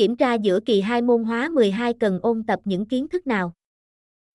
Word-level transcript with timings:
Kiểm 0.00 0.16
tra 0.16 0.34
giữa 0.34 0.60
kỳ 0.60 0.80
2 0.80 1.02
môn 1.02 1.24
hóa 1.24 1.48
12 1.48 1.94
cần 2.00 2.20
ôn 2.22 2.44
tập 2.46 2.60
những 2.64 2.86
kiến 2.86 3.08
thức 3.08 3.26
nào? 3.26 3.52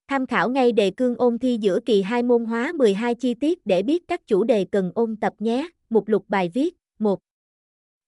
Tham 0.07 0.25
khảo 0.25 0.49
ngay 0.49 0.71
đề 0.71 0.91
cương 0.91 1.15
ôn 1.15 1.39
thi 1.39 1.57
giữa 1.61 1.79
kỳ 1.85 2.01
2 2.01 2.23
môn 2.23 2.45
hóa 2.45 2.71
12 2.75 3.15
chi 3.15 3.33
tiết 3.33 3.65
để 3.65 3.83
biết 3.83 4.07
các 4.07 4.27
chủ 4.27 4.43
đề 4.43 4.65
cần 4.71 4.91
ôn 4.95 5.15
tập 5.15 5.33
nhé. 5.39 5.69
Mục 5.89 6.07
lục 6.07 6.25
bài 6.27 6.51
viết 6.53 6.75
1. 6.99 7.19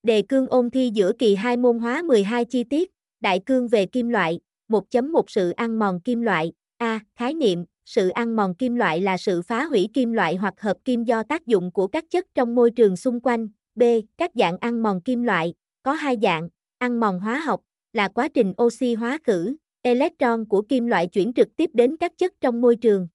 Đề 0.02 0.22
cương 0.22 0.46
ôn 0.46 0.70
thi 0.70 0.90
giữa 0.94 1.12
kỳ 1.18 1.34
2 1.34 1.56
môn 1.56 1.78
hóa 1.78 2.02
12 2.02 2.44
chi 2.44 2.64
tiết, 2.64 2.90
đại 3.20 3.40
cương 3.46 3.68
về 3.68 3.86
kim 3.86 4.08
loại, 4.08 4.40
1.1 4.68 5.22
Sự 5.28 5.50
ăn 5.50 5.78
mòn 5.78 6.00
kim 6.00 6.20
loại, 6.20 6.52
A. 6.76 7.00
Khái 7.16 7.34
niệm, 7.34 7.64
sự 7.84 8.08
ăn 8.08 8.36
mòn 8.36 8.54
kim 8.54 8.76
loại 8.76 9.00
là 9.00 9.16
sự 9.16 9.42
phá 9.42 9.64
hủy 9.64 9.88
kim 9.94 10.12
loại 10.12 10.36
hoặc 10.36 10.60
hợp 10.60 10.76
kim 10.84 11.04
do 11.04 11.22
tác 11.22 11.46
dụng 11.46 11.70
của 11.70 11.86
các 11.86 12.04
chất 12.10 12.26
trong 12.34 12.54
môi 12.54 12.70
trường 12.70 12.96
xung 12.96 13.20
quanh. 13.20 13.48
B. 13.74 13.82
Các 14.18 14.30
dạng 14.34 14.58
ăn 14.60 14.82
mòn 14.82 15.00
kim 15.00 15.22
loại, 15.22 15.54
có 15.82 15.92
hai 15.92 16.16
dạng, 16.22 16.48
ăn 16.78 17.00
mòn 17.00 17.20
hóa 17.20 17.38
học, 17.38 17.60
là 17.92 18.08
quá 18.08 18.28
trình 18.28 18.52
oxy 18.62 18.94
hóa 18.94 19.18
khử, 19.24 19.56
electron 19.82 20.44
của 20.44 20.62
kim 20.62 20.86
loại 20.86 21.06
chuyển 21.06 21.32
trực 21.32 21.56
tiếp 21.56 21.70
đến 21.74 21.96
các 21.96 22.12
chất 22.18 22.32
trong 22.40 22.60
môi 22.60 22.76
trường. 22.76 23.08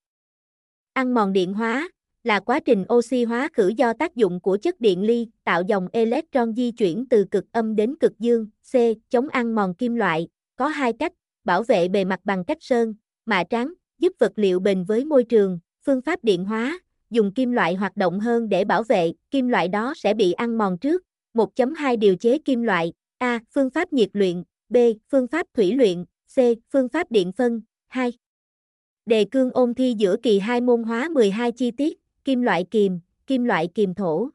Ăn 0.93 1.13
mòn 1.13 1.33
điện 1.33 1.53
hóa, 1.53 1.89
là 2.23 2.39
quá 2.39 2.59
trình 2.59 2.85
oxy 2.93 3.23
hóa 3.23 3.49
khử 3.53 3.67
do 3.67 3.93
tác 3.93 4.15
dụng 4.15 4.39
của 4.39 4.57
chất 4.57 4.81
điện 4.81 5.01
ly, 5.01 5.27
tạo 5.43 5.61
dòng 5.67 5.87
electron 5.93 6.55
di 6.55 6.71
chuyển 6.71 7.05
từ 7.09 7.25
cực 7.31 7.45
âm 7.51 7.75
đến 7.75 7.95
cực 7.99 8.19
dương. 8.19 8.47
C. 8.71 8.75
Chống 9.09 9.29
ăn 9.29 9.55
mòn 9.55 9.73
kim 9.73 9.95
loại, 9.95 10.27
có 10.55 10.67
hai 10.67 10.93
cách, 10.93 11.13
bảo 11.43 11.63
vệ 11.63 11.87
bề 11.87 12.05
mặt 12.05 12.19
bằng 12.23 12.45
cách 12.45 12.57
sơn, 12.61 12.93
mạ 13.25 13.43
trắng, 13.43 13.73
giúp 13.99 14.13
vật 14.19 14.31
liệu 14.35 14.59
bền 14.59 14.83
với 14.83 15.05
môi 15.05 15.23
trường, 15.23 15.59
phương 15.85 16.01
pháp 16.01 16.23
điện 16.23 16.45
hóa, 16.45 16.79
dùng 17.09 17.33
kim 17.33 17.51
loại 17.51 17.75
hoạt 17.75 17.97
động 17.97 18.19
hơn 18.19 18.49
để 18.49 18.65
bảo 18.65 18.83
vệ, 18.83 19.13
kim 19.31 19.47
loại 19.47 19.67
đó 19.67 19.93
sẽ 19.95 20.13
bị 20.13 20.31
ăn 20.31 20.57
mòn 20.57 20.77
trước. 20.77 21.03
1.2 21.33 21.99
Điều 21.99 22.15
chế 22.15 22.37
kim 22.37 22.63
loại 22.63 22.93
A. 23.23 23.39
Phương 23.51 23.69
pháp 23.69 23.93
nhiệt 23.93 24.09
luyện 24.13 24.43
B. 24.69 24.77
Phương 25.11 25.27
pháp 25.27 25.47
thủy 25.53 25.73
luyện 25.73 26.05
C. 26.05 26.37
Phương 26.73 26.89
pháp 26.89 27.11
điện 27.11 27.31
phân 27.31 27.61
2. 27.87 28.13
Đề 29.05 29.25
cương 29.31 29.51
ôn 29.51 29.73
thi 29.73 29.95
giữa 29.97 30.15
kỳ 30.23 30.39
2 30.39 30.61
môn 30.61 30.83
hóa 30.83 31.09
12 31.09 31.51
chi 31.51 31.71
tiết, 31.71 31.99
kim 32.23 32.41
loại 32.41 32.65
kiềm, 32.71 32.99
kim 33.27 33.43
loại 33.43 33.67
kiềm 33.75 33.93
thổ. 33.93 34.29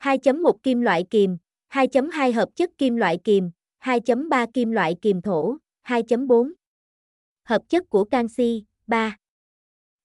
2.1 0.00 0.52
Kim 0.62 0.80
loại 0.80 1.04
kiềm, 1.10 1.36
2.2 1.72 2.32
Hợp 2.32 2.48
chất 2.56 2.70
kim 2.78 2.96
loại 2.96 3.18
kiềm, 3.24 3.50
2.3 3.80 4.46
Kim 4.52 4.70
loại 4.70 4.96
kiềm 5.02 5.22
thổ, 5.22 5.56
2.4 5.84 6.52
Hợp 7.44 7.62
chất 7.68 7.90
của 7.90 8.04
canxi, 8.04 8.64
3. 8.86 9.16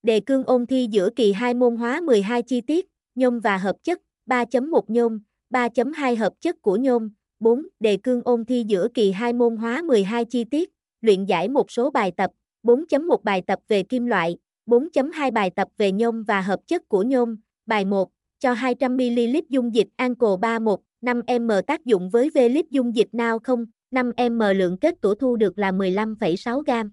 Đề 0.03 0.19
cương 0.19 0.43
ôn 0.43 0.65
thi 0.65 0.87
giữa 0.91 1.09
kỳ 1.15 1.33
2 1.33 1.53
môn 1.53 1.75
hóa 1.75 2.01
12 2.01 2.43
chi 2.43 2.61
tiết, 2.61 2.87
nhôm 3.15 3.39
và 3.39 3.57
hợp 3.57 3.75
chất, 3.83 4.01
3.1 4.25 4.81
nhôm, 4.87 5.19
3.2 5.49 6.17
Hợp 6.17 6.33
chất 6.41 6.61
của 6.61 6.75
nhôm, 6.75 7.09
4. 7.41 7.67
Đề 7.79 7.97
cương 7.97 8.21
ôn 8.25 8.45
thi 8.45 8.63
giữa 8.67 8.87
kỳ 8.93 9.11
2 9.11 9.33
môn 9.33 9.57
hóa 9.57 9.81
12 9.81 10.25
chi 10.25 10.43
tiết, 10.43 10.71
luyện 11.01 11.25
giải 11.25 11.49
một 11.49 11.71
số 11.71 11.89
bài 11.89 12.11
tập, 12.17 12.31
4.1 12.63 13.17
bài 13.23 13.41
tập 13.47 13.59
về 13.67 13.83
kim 13.83 14.05
loại, 14.05 14.37
4.2 14.65 15.31
bài 15.31 15.49
tập 15.49 15.67
về 15.77 15.91
nhôm 15.91 16.23
và 16.23 16.41
hợp 16.41 16.59
chất 16.67 16.89
của 16.89 17.03
nhôm, 17.03 17.35
bài 17.65 17.85
1, 17.85 18.09
cho 18.39 18.53
200ml 18.53 19.41
dung 19.49 19.75
dịch 19.75 19.87
Anco 19.95 20.37
31, 20.37 20.79
5m 21.01 21.61
tác 21.61 21.85
dụng 21.85 22.09
với 22.09 22.29
V-lít 22.29 22.63
dung 22.69 22.95
dịch 22.95 23.13
nào 23.13 23.39
không, 23.39 23.65
5m 23.91 24.53
lượng 24.53 24.77
kết 24.77 25.01
tủa 25.01 25.15
thu 25.15 25.35
được 25.35 25.59
là 25.59 25.71
15,6 25.71 26.61
gam. 26.61 26.91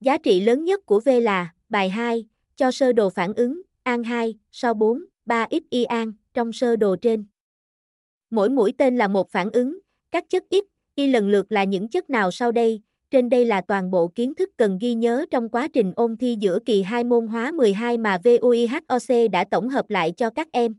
Giá 0.00 0.18
trị 0.18 0.40
lớn 0.40 0.64
nhất 0.64 0.86
của 0.86 1.00
V 1.00 1.08
là, 1.22 1.54
bài 1.68 1.88
2, 1.88 2.26
cho 2.56 2.70
sơ 2.70 2.92
đồ 2.92 3.10
phản 3.10 3.34
ứng, 3.34 3.62
an 3.82 4.04
2, 4.04 4.38
so 4.52 4.74
4, 4.74 5.04
3 5.26 5.46
x 5.50 5.62
y 5.70 5.84
an, 5.84 6.12
trong 6.34 6.52
sơ 6.52 6.76
đồ 6.76 6.96
trên. 6.96 7.24
Mỗi 8.30 8.48
mũi 8.48 8.72
tên 8.78 8.96
là 8.96 9.08
một 9.08 9.30
phản 9.30 9.50
ứng, 9.50 9.78
các 10.10 10.24
chất 10.30 10.44
ít, 10.48 10.64
Y 10.94 11.06
lần 11.06 11.28
lượt 11.28 11.52
là 11.52 11.64
những 11.64 11.88
chất 11.88 12.10
nào 12.10 12.30
sau 12.30 12.52
đây, 12.52 12.82
trên 13.10 13.28
đây 13.28 13.44
là 13.44 13.60
toàn 13.60 13.90
bộ 13.90 14.08
kiến 14.08 14.34
thức 14.34 14.50
cần 14.56 14.78
ghi 14.80 14.94
nhớ 14.94 15.26
trong 15.30 15.48
quá 15.48 15.68
trình 15.68 15.92
ôn 15.96 16.16
thi 16.16 16.36
giữa 16.40 16.58
kỳ 16.64 16.82
2 16.82 17.04
môn 17.04 17.26
hóa 17.26 17.52
12 17.52 17.98
mà 17.98 18.18
VUIHOC 18.24 19.30
đã 19.32 19.44
tổng 19.50 19.68
hợp 19.68 19.90
lại 19.90 20.12
cho 20.16 20.30
các 20.30 20.48
em. 20.52 20.74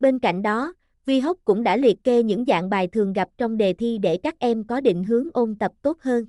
Bên 0.00 0.18
cạnh 0.18 0.42
đó, 0.42 0.74
VHOC 1.06 1.44
cũng 1.44 1.62
đã 1.62 1.76
liệt 1.76 2.04
kê 2.04 2.22
những 2.22 2.44
dạng 2.44 2.70
bài 2.70 2.88
thường 2.88 3.12
gặp 3.12 3.28
trong 3.38 3.56
đề 3.56 3.72
thi 3.72 3.98
để 3.98 4.18
các 4.22 4.38
em 4.38 4.66
có 4.66 4.80
định 4.80 5.04
hướng 5.04 5.28
ôn 5.32 5.54
tập 5.54 5.72
tốt 5.82 5.98
hơn. 6.00 6.26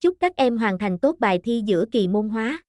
Chúc 0.00 0.16
các 0.20 0.36
em 0.36 0.58
hoàn 0.58 0.78
thành 0.78 0.98
tốt 0.98 1.16
bài 1.18 1.40
thi 1.44 1.62
giữa 1.66 1.84
kỳ 1.92 2.08
môn 2.08 2.28
hóa. 2.28 2.62